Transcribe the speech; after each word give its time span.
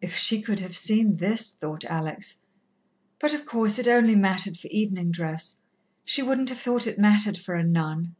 "If 0.00 0.16
she 0.16 0.42
could 0.42 0.58
have 0.58 0.76
seen 0.76 1.18
this!" 1.18 1.52
thought 1.52 1.84
Alex. 1.84 2.40
"But, 3.20 3.32
of 3.34 3.46
course, 3.46 3.78
it 3.78 3.86
only 3.86 4.16
mattered 4.16 4.58
for 4.58 4.66
evening 4.66 5.12
dress 5.12 5.60
she 6.04 6.24
wouldn't 6.24 6.48
have 6.48 6.58
thought 6.58 6.88
it 6.88 6.98
mattered 6.98 7.38
for 7.38 7.54
a 7.54 7.62
nun." 7.62 8.16